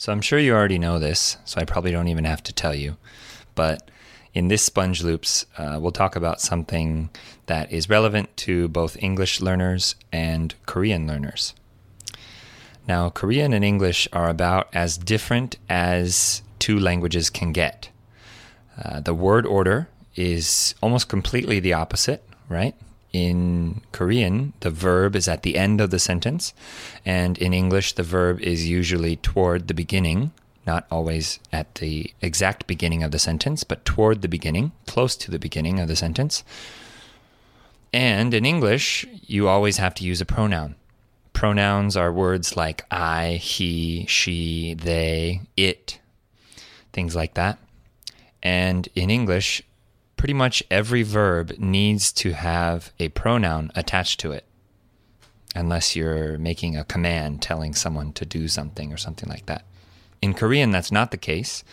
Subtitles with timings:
[0.00, 2.72] So I'm sure you already know this, so I probably don't even have to tell
[2.72, 2.96] you.
[3.56, 3.90] But
[4.32, 7.10] in this Sponge Loops, uh, we'll talk about something
[7.46, 11.52] that is relevant to both English learners and Korean learners.
[12.86, 17.90] Now, Korean and English are about as different as two languages can get.
[18.80, 22.76] Uh, the word order is almost completely the opposite, right?
[23.12, 26.52] In Korean, the verb is at the end of the sentence,
[27.06, 30.32] and in English, the verb is usually toward the beginning,
[30.66, 35.30] not always at the exact beginning of the sentence, but toward the beginning, close to
[35.30, 36.44] the beginning of the sentence.
[37.94, 40.74] And in English, you always have to use a pronoun.
[41.32, 45.98] Pronouns are words like I, he, she, they, it,
[46.92, 47.58] things like that.
[48.42, 49.62] And in English,
[50.18, 54.44] pretty much every verb needs to have a pronoun attached to it,
[55.54, 59.64] unless you're making a command telling someone to do something or something like that.
[60.20, 61.64] In Korean, that's not the case.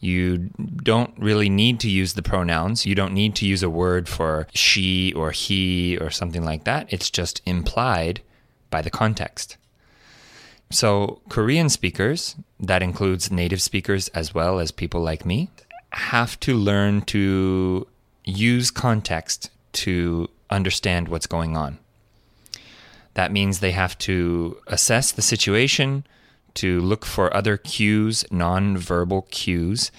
[0.00, 2.84] You don't really need to use the pronouns.
[2.84, 6.92] You don't need to use a word for she or he or something like that.
[6.92, 8.20] It's just implied
[8.68, 9.56] by the context.
[10.70, 15.50] So, Korean speakers, that includes native speakers as well as people like me,
[15.96, 17.86] have to learn to
[18.24, 21.78] use context to understand what's going on.
[23.14, 26.06] That means they have to assess the situation,
[26.54, 29.90] to look for other cues, non-verbal cues,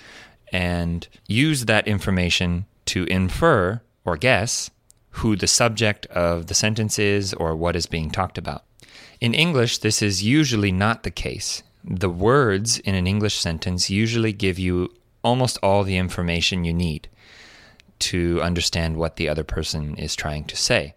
[0.51, 4.69] and use that information to infer or guess
[5.11, 8.63] who the subject of the sentence is or what is being talked about.
[9.21, 11.63] In English, this is usually not the case.
[11.83, 14.91] The words in an English sentence usually give you
[15.25, 17.09] almost all the information you need
[17.97, 20.93] to understand what the other person is trying to say.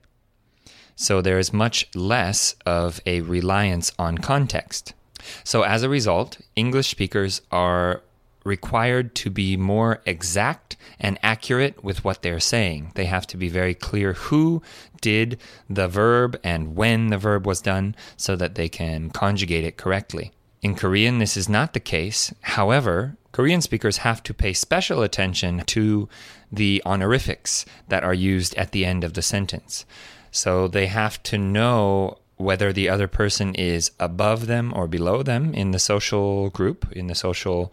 [0.94, 4.94] So there is much less of a reliance on context.
[5.42, 8.02] So, as a result, English speakers are
[8.44, 12.92] required to be more exact and accurate with what they're saying.
[12.94, 14.62] They have to be very clear who
[15.00, 15.38] did
[15.68, 20.32] the verb and when the verb was done so that they can conjugate it correctly.
[20.62, 22.32] In Korean, this is not the case.
[22.40, 26.08] However, Korean speakers have to pay special attention to
[26.50, 29.84] the honorifics that are used at the end of the sentence.
[30.30, 35.52] So they have to know whether the other person is above them or below them
[35.52, 37.72] in the social group, in the social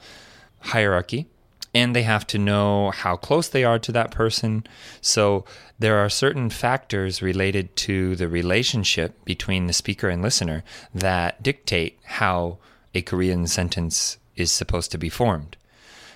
[0.59, 1.27] hierarchy.
[1.73, 4.65] And they have to know how close they are to that person.
[5.01, 5.45] So
[5.77, 11.99] there are certain factors related to the relationship between the speaker and listener that dictate
[12.03, 12.57] how
[12.93, 15.57] a Korean sentence is supposed to be formed.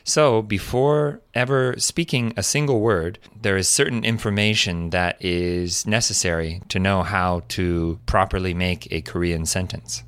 [0.03, 6.79] So, before ever speaking a single word, there is certain information that is necessary to
[6.79, 10.03] know how to properly make a Korean sentence.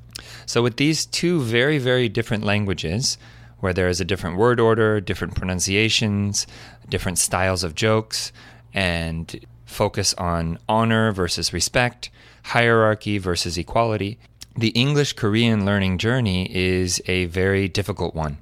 [0.46, 3.16] So, with these two very, very different languages,
[3.60, 6.48] where there is a different word order, different pronunciations,
[6.88, 8.32] different styles of jokes,
[8.74, 12.10] and focus on honor versus respect,
[12.42, 14.18] hierarchy versus equality,
[14.56, 18.38] the English Korean learning journey is a very difficult one.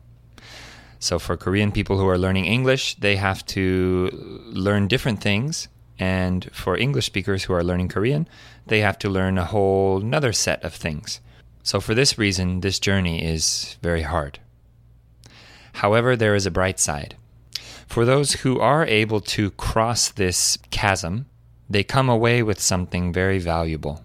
[0.98, 4.10] So, for Korean people who are learning English, they have to
[4.53, 5.69] learn different things.
[5.99, 8.28] And for English speakers who are learning Korean,
[8.66, 11.20] they have to learn a whole another set of things.
[11.62, 14.41] So, for this reason, this journey is very hard.
[15.75, 17.16] However, there is a bright side.
[17.87, 21.26] For those who are able to cross this chasm,
[21.69, 24.04] they come away with something very valuable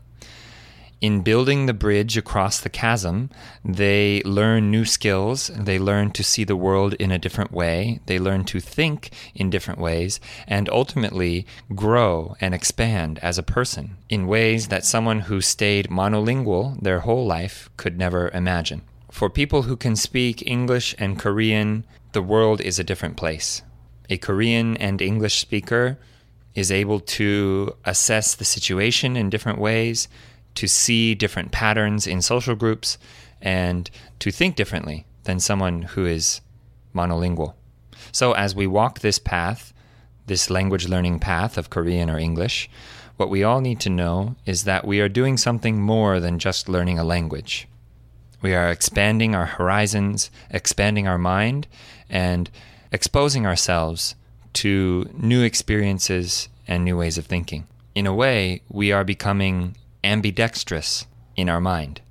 [1.01, 3.29] in building the bridge across the chasm,
[3.63, 5.51] they learn new skills.
[5.53, 7.99] They learn to see the world in a different way.
[8.05, 11.45] They learn to think in different ways and ultimately
[11.75, 17.25] grow and expand as a person in ways that someone who stayed monolingual their whole
[17.25, 18.81] life could never imagine.
[19.11, 23.61] For people who can speak English and Korean, the world is a different place.
[24.09, 25.97] A Korean and English speaker
[26.53, 30.07] is able to assess the situation in different ways
[30.55, 32.97] to see different patterns in social groups
[33.41, 33.89] and
[34.19, 36.41] to think differently than someone who is
[36.93, 37.53] monolingual.
[38.11, 39.73] So, as we walk this path,
[40.27, 42.69] this language learning path of Korean or English,
[43.17, 46.67] what we all need to know is that we are doing something more than just
[46.67, 47.67] learning a language.
[48.41, 51.67] We are expanding our horizons, expanding our mind,
[52.09, 52.49] and
[52.91, 54.15] exposing ourselves
[54.53, 57.67] to new experiences and new ways of thinking.
[57.93, 61.05] In a way, we are becoming ambidextrous
[61.35, 62.01] in our mind.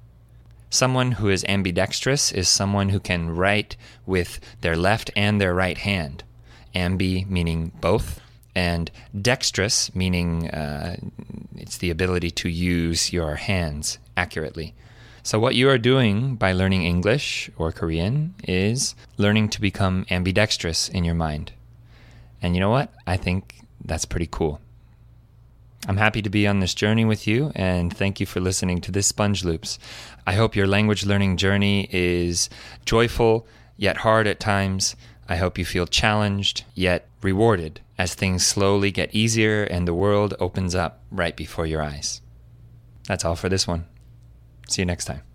[0.68, 5.78] Someone who is ambidextrous is someone who can write with their left and their right
[5.78, 6.24] hand.
[6.74, 8.20] Ambi meaning both,
[8.56, 10.96] and dextrous meaning uh,
[11.56, 14.74] it's the ability to use your hands accurately.
[15.22, 20.88] So, what you are doing by learning English or Korean is learning to become ambidextrous
[20.88, 21.52] in your mind.
[22.42, 22.92] And you know what?
[23.06, 24.60] I think that's pretty cool.
[25.86, 28.90] I'm happy to be on this journey with you, and thank you for listening to
[28.90, 29.78] this Sponge Loops.
[30.26, 32.48] I hope your language learning journey is
[32.86, 33.46] joyful,
[33.76, 34.96] yet hard at times.
[35.28, 40.34] I hope you feel challenged, yet rewarded as things slowly get easier and the world
[40.40, 42.22] opens up right before your eyes.
[43.06, 43.84] That's all for this one.
[44.68, 45.33] See you next time.